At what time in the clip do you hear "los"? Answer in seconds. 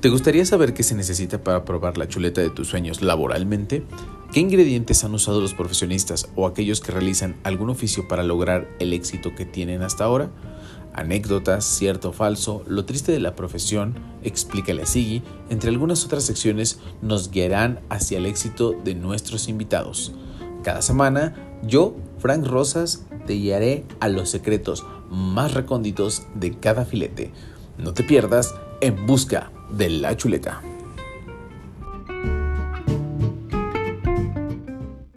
5.42-5.52, 24.08-24.30